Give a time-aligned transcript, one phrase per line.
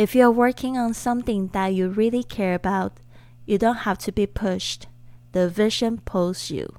[0.00, 2.92] If you're working on something that you really care about,
[3.46, 4.82] you don't have to be pushed.
[5.32, 6.74] The vision pulls you.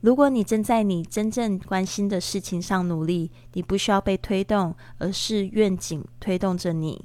[0.00, 7.04] 如果你正在你真正关心的事情上努力，你不需要被推动，而是愿景推动着你。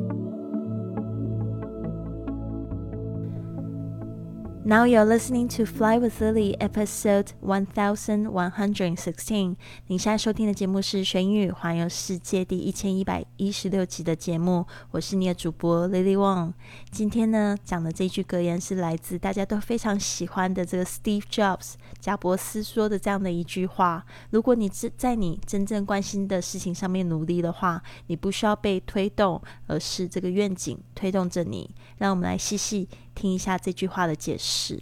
[4.63, 9.55] ！Now you're listening to Fly with Lily, episode one thousand one hundred sixteen。
[9.87, 16.53] 您现在收听的节目是《学英语环游世界》第一千一百一十六集的节目，我是你的主播 Lily Wong。
[16.91, 31.67] 今天呢，讲的这句格言是来自大家都非常喜欢的这个 Steve Jobs 贾伯斯说的这样的一句话：如果你在在你真正关心的事情上面努力的话，你不需要被推动，而是这个愿景推动着你。
[31.97, 32.87] 让我们来细细。
[33.13, 34.81] 听一下这句话的解释。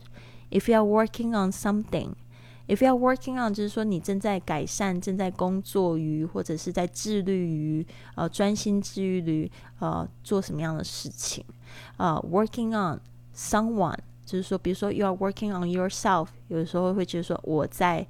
[0.52, 2.14] If you are working on something,
[2.68, 11.44] if you are working on，就是说你正在改善、正在工作于，或者是在致力于呃专心致力于呃做什么样的事情。
[11.98, 13.00] 呃，working on
[13.36, 18.06] someone，就是说，比如说 you are working on yourself，有的时候会觉得说我在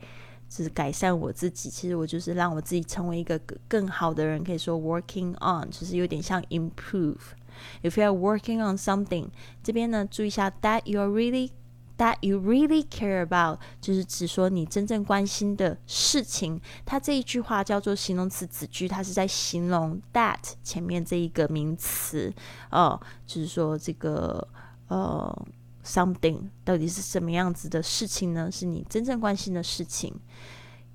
[0.50, 7.39] 就是改善我自己，其实我就是让我自己成为一个更好的人，可以说 working on，就是有点像 improve。
[7.82, 9.30] If you are working on something，
[9.64, 11.52] 这边呢注意一下，that you are really
[11.98, 16.62] that you really care about，就是指说你真正关心的事情。
[16.86, 22.34] 它这一句话叫做形容词子句，它是在形容 that 前面这一个名词，
[22.72, 24.48] 哦，就是说这个
[24.88, 25.48] 呃
[25.84, 28.50] something 到底是什么样子的事情呢？
[28.50, 30.16] 是你真正关心的事情。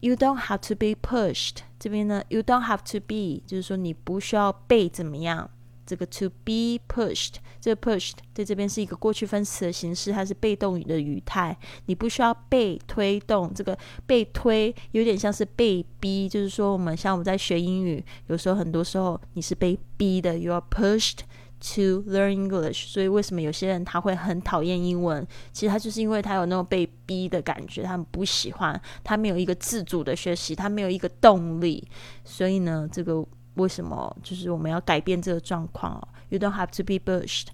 [0.01, 5.51] You don't have to be pushed，这边呢，you don't have to be，就是说你不需要被怎么样。
[5.87, 11.57] 这个 to be pushed，这个 pushed 在这边是一个过去分词的形式，它是被动语的语态。
[11.87, 21.19] 你不需要被推动，这个被推有点像是被逼，就是说我们像我们在学英语，有时候很多时候你是被逼的，you are pushed
[21.61, 22.87] to learn English。
[22.87, 25.27] 所以为什么有些人他会很讨厌英文？
[25.53, 31.87] 其实他就是因为他有那种被逼的感觉，他们不喜欢，他没有一个自主的学习，他没有一个动力。
[32.25, 33.25] 所以呢，这个。
[33.55, 37.47] 为什么就是我们要改变这个状况哦？You don't have to be pushed.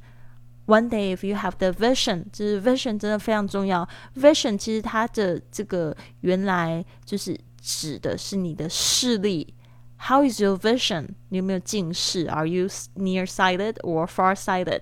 [0.66, 3.88] One day, if you have the vision，就是 vision 真的非常重要。
[4.16, 9.54] Vision 其实它的这个原来就是指的是你的视力。
[10.02, 11.08] How is your vision？
[11.28, 14.80] 你有没有近视？Are you nearsighted or farsighted？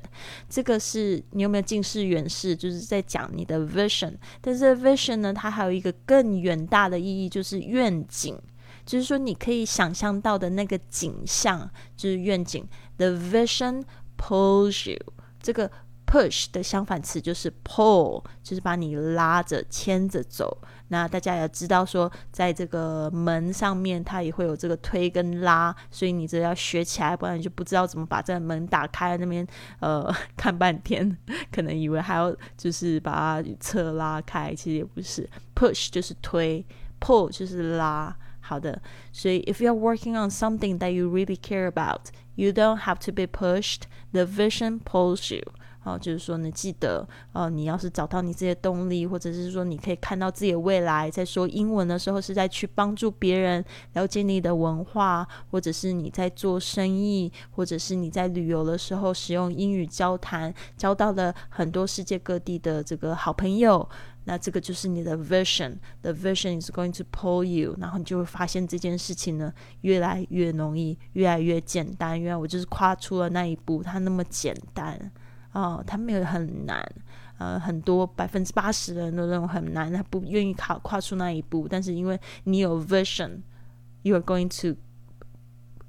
[0.48, 4.14] 这个是你有没有近视、远视，就是在讲你的 vision。
[4.40, 8.38] 但是 vision 呢，它还有一个更远大的意义，就是愿景。
[8.88, 12.66] 就是说，你可以想象到的那个景象，就是愿景。
[12.96, 13.84] The vision
[14.16, 14.98] pulls you。
[15.42, 15.70] 这个
[16.06, 20.62] push 的相反词就是 pull，就是把你拉着、牵着走。
[20.88, 29.18] 那大家也知道，说在这个门上面，它也会有这个推跟拉，所以你这要学起来，不然你就不知道怎么把这个门打开。
[29.18, 29.46] 那边
[29.80, 31.14] 呃 看半天，
[31.52, 33.12] 可能以为还要就是把
[33.42, 35.28] 它侧拉开，其实也不是。
[35.54, 36.64] push 就是推
[36.98, 38.16] ，pull 就是拉。
[38.48, 38.80] 好的，
[39.12, 43.26] 所以 if you're working on something that you really care about, you don't have to be
[43.26, 43.82] pushed.
[44.12, 45.42] The vision pulls you.
[45.84, 63.86] 哦，就是说呢，记得，呃，你要是找到你自己的动力，或者是说你可以看到自己的未来，在说英文的时候是在去帮助别人了解你的文化，或者是你在做生意，或者是你在旅游的时候使用英语交谈，交到了很多世界各地的这个好朋友。
[64.28, 69.50] 那这个就是你的 vision，the vision is going to pull you，然后你就会发现这件事情呢
[69.80, 72.20] 越来越容易，越来越简单。
[72.20, 75.10] 原来我就是跨出了那一步，它那么简单
[75.52, 76.86] 哦，它没有很难。
[77.38, 81.66] 呃，很多百分之八十的人都认为很难，他不愿意跨跨出那一步。
[81.66, 84.78] 但是因为你有 vision，you are going to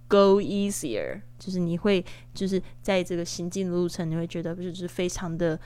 [0.07, 5.59] go easier，就是你会就是在这个行进的路程，你会觉得就是非常的。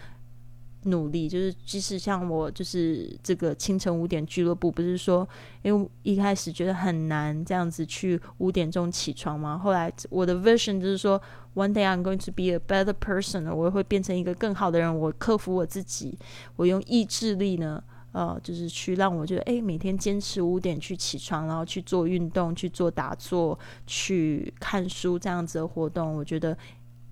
[0.85, 5.27] 努力就是，即使像我，就是这个清晨五点俱乐部，不是说，
[5.61, 9.57] 因为一开始觉得很难这样子去五点钟起床吗。
[9.57, 11.21] 后来我的 vision 就是说
[11.55, 14.97] ，one day I'm going to be a better person，我会变成一个更好的人。
[14.97, 16.17] 我克服我自己，
[16.55, 23.57] 我用意志力呢，呃，就是去让我觉得，哎，每天坚持五点去起床，然后去做运动，去做打坐，
[23.87, 26.57] 去看书这样子的活动，我觉得。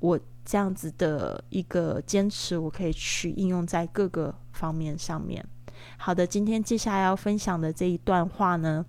[0.01, 5.43] 我这样子的一个坚持，我可以去应用在各个方面上面。
[5.97, 8.85] 好的，今天接下来要分享的这一段话呢，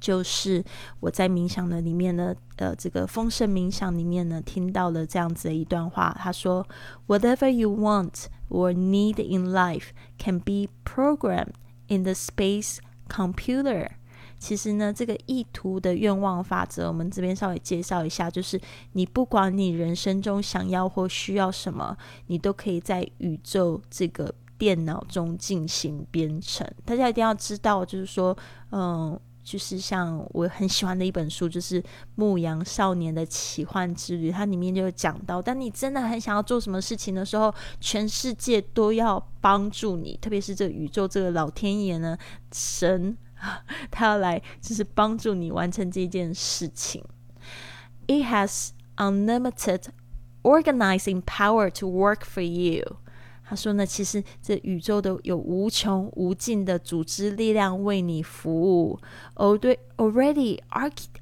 [0.00, 0.64] 就是
[1.00, 6.14] 我在冥想的里面呢，呃，这个丰盛冥想里面呢，听到了这样子的一段话。
[6.18, 6.66] 他说
[7.06, 11.52] ：“Whatever you want or need in life can be programmed
[11.88, 12.78] in the space
[13.08, 13.90] computer。”
[14.38, 18.60] 其实呢，这个意图的愿望法则，我们这边稍微介绍一下，就是
[18.92, 21.96] 你不管你人生中想要或需要什么，
[22.26, 24.34] 你都可以在宇宙这个。
[24.58, 28.34] 电脑中进行编程，大家一定要知道，就是说，
[28.70, 31.82] 嗯，就是像我很喜欢的一本书，就是
[32.14, 42.16] 《牧羊少年的奇幻之旅》，它里面就有讲到，当你真的很想要做什么事情的时候，全世界都要帮助你，特别是这宇宙这个老天爷呢，
[42.50, 43.14] 神，
[43.89, 47.03] 他要来就是帮助你完成这件事情。
[48.07, 49.85] It has unlimited
[50.43, 52.97] organizing power to work for you.
[53.43, 58.99] 他说呢，其实这宇宙都有无穷无尽的组织力量为你服务。
[59.35, 60.59] Already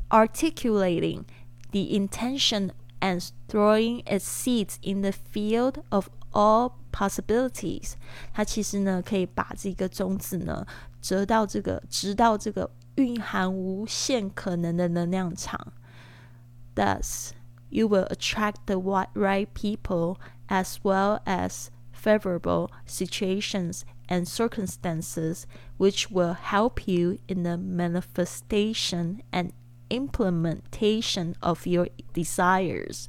[0.09, 1.23] articulating
[1.71, 7.93] the intention and throwing its seeds in the field of all possibilities。
[8.31, 10.67] 它其实呢，可以把这个种子呢，
[11.03, 15.73] 折到这个，直到这个蕴含无限可能的能量场。
[16.75, 17.31] Thus,
[17.69, 20.17] you will attract the right people
[20.47, 25.43] as well as favorable situations and circumstances
[25.77, 29.51] which will help you in the manifestation and
[29.89, 33.05] implementation of your desires。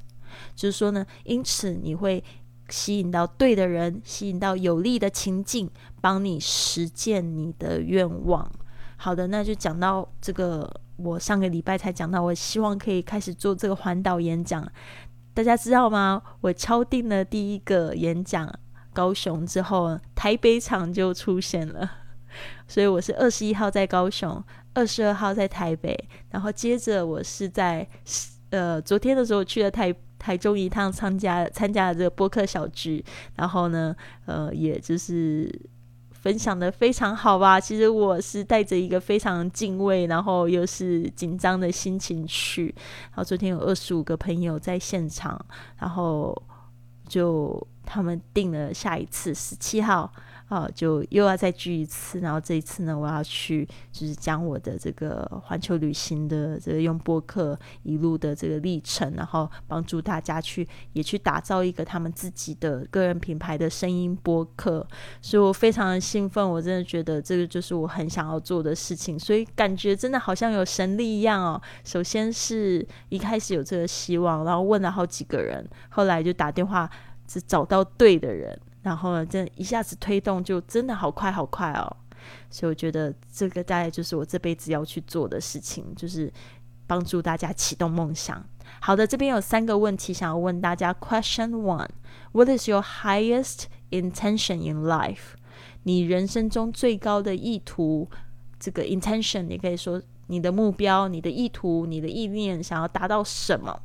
[0.55, 2.23] 就是说呢，因此你会
[2.70, 5.70] 吸引到对的人，吸引到有利的情境，
[6.02, 8.50] 帮你实践你的愿望。
[8.98, 14.66] 好的，那就讲到这个，我上个礼拜才讲到，我希望可以开始做这个环岛演讲。
[15.34, 16.22] 大家知道吗？
[16.42, 18.52] 我敲定了第一个演讲。
[18.94, 21.92] 高雄之后，台北场就出现了，
[22.66, 24.42] 所以我是二十一号在高雄，
[24.74, 25.94] 二十二号在台北，
[26.30, 27.86] 然后接着我是在
[28.52, 29.94] 呃昨天的时候去了台
[30.26, 33.06] 台中一趟，参加参加了这个播客小聚，
[33.36, 33.96] 然后呢，
[34.26, 35.48] 呃，也就是
[36.12, 37.60] 分享的非常好吧。
[37.60, 42.74] 其实我是带着一个非常敬畏，然后又是紧张的心情去，
[43.12, 45.40] 然后昨天有二十五个朋友在现场，
[45.78, 46.36] 然后
[47.08, 47.56] 就。
[47.86, 50.12] 他们定了下一次十七号
[50.48, 52.20] 啊，就又要再聚一次。
[52.20, 64.86] 然后这一次呢，我要去就是将我的这个环球旅行的这个用播客一路的这个历程，然后帮助大家去也去打造一个他们自己的个人品牌的声音播客。
[65.22, 69.18] 所以我非常的兴奋，我真的觉得这个就是我很想要做的事情。
[69.18, 71.62] 所以感觉真的好像有神力一样哦。
[71.84, 76.90] 首先是一开始有这个希望，然后问了好几个人，后来就打电话。
[77.28, 81.98] 只找到对的人，然后呢，这一下子推动就真的好快好快哦。
[82.50, 86.32] 所以我觉得这个大概就是我这辈子要去做的事情，就是
[86.88, 88.44] 帮助大家启动梦想。
[88.80, 90.94] 好的，这边有三个问题想要问大家。
[90.94, 91.90] Question one:
[92.32, 95.36] What is your highest intention in life？
[95.84, 98.10] 你人生中最高的意图，
[98.60, 103.80] 这个 intention，你可以说你的目标、你的意图、你的意念，想要达到什么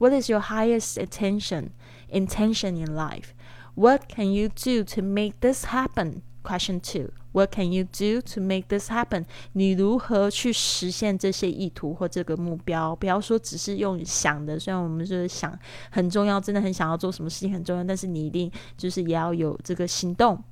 [0.00, 3.34] ？What is your highest intention？intention in life.
[3.74, 6.22] What can you do to make this happen?
[6.42, 7.12] Question two.
[7.32, 9.26] What can you do to make this happen?
[9.52, 12.96] 你如何去实现这些意图或这个目标？
[12.96, 15.58] 不要说只是用想的，虽然我们是想
[15.90, 20.42] 很重要，真的很想要做什么事情很重要，但是你一定就是也要有这个行动。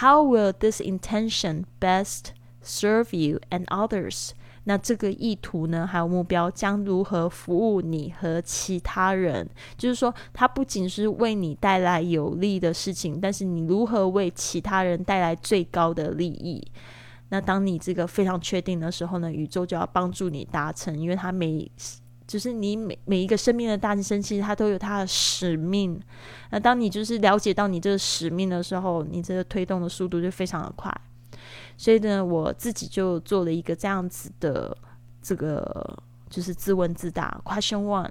[0.00, 2.26] How will this intention best
[2.62, 4.30] serve you and others?
[4.65, 9.47] 那这个意图呢，还有目标将如何服务你和其他人？
[9.77, 16.63] 就是说，它不仅是为你带来有利的事情，但是你如何为其他人带来最高的利益？
[17.29, 21.71] 那当你这个非常确定的时候呢，宇宙就要帮助你达成，因为它每
[22.27, 25.99] 就是你每每一个生命的诞生，其实它都有它的使命。
[26.51, 30.93] 那当你就是了解到你这个使命的时候，你这个推动的速度就非常的快。
[31.80, 34.76] 所以呢，我自己就做了一个这样子的
[35.22, 35.98] 这个，
[36.30, 37.40] 就是自问自答。
[37.44, 38.10] Question one: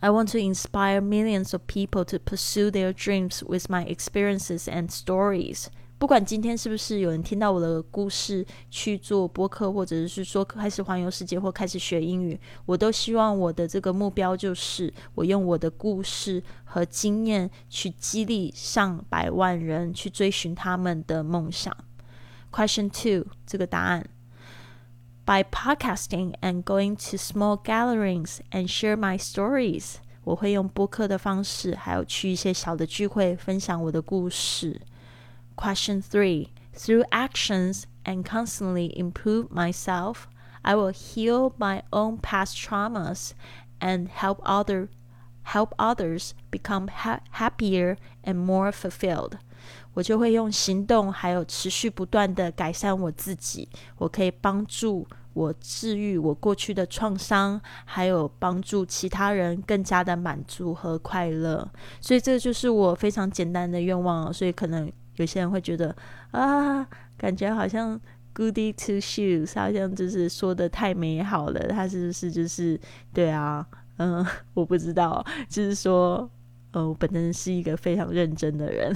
[0.00, 4.90] I want to inspire millions of people to pursue their dreams with my experiences and
[4.90, 5.66] stories.
[5.99, 21.75] 不管今天是不是有人听到我的故事去做播客，或者是说开始环游世界或开始学英语，我都希望我的这个目标就是我用我的故事和经验去激励上百万人去追寻他们的梦想。
[22.51, 24.07] Question two，这个答案
[25.25, 29.95] ：By podcasting and going to small gatherings and share my stories。
[30.23, 34.79] 我会用播客的方式，还有去一些小的聚会分享我的故事。
[35.56, 40.26] Question three: Through actions and constantly improve myself,
[40.62, 43.32] I will heal my own past traumas
[43.78, 44.88] and help other
[45.44, 49.32] help others become ha happier and more fulfilled.
[49.94, 53.68] 我就会用行动，还有持续不断的改善我自己。
[53.98, 61.68] 我可以帮助我治愈我过去的创伤，还有帮助其他人更加的满足和快乐。
[62.00, 64.32] 所以这就是我非常简单的愿望。
[64.32, 65.95] 所以可能 有些人会觉得
[66.31, 67.99] 啊，感觉好像
[68.33, 71.67] Goody to Shoes，好像就是说的太美好了。
[71.67, 72.79] 他是不是就是
[73.13, 73.67] 对啊？
[73.97, 76.29] 嗯，我不知道，就是说，
[76.71, 78.95] 呃，我本人是一个非常认真的人。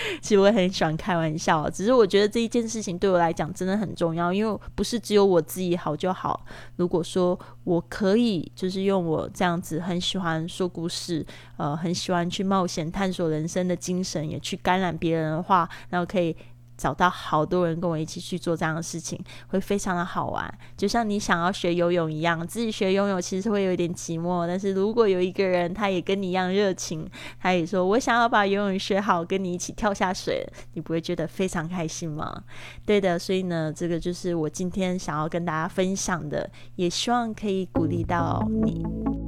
[0.22, 6.44] 其实我很喜欢开玩笑，只是我觉得这一件事情对我来讲真的很重要，因为不是只有我自己好就好。
[6.76, 11.24] 如果说我可以，就是用我这样子很喜欢说故事，
[11.56, 16.36] 呃，很喜欢去冒险探索人生的精神，也去感染别人的话，然后可以。
[16.78, 20.58] 找到好多人跟我一起去做这样的事情，会非常的好玩。
[20.76, 24.46] 就像你想要学游泳一样，自己学游泳其实会有一点寂寞。
[24.46, 27.06] 但是如果有一个人，他也跟你一样热情，
[27.40, 32.44] 他也说我想要把游泳学好，跟你一起跳下水，你不会觉得非常开心吗？
[32.86, 39.27] 对的，所以呢，这个就是我今天想要跟大家分享的，也希望可以鼓励到你。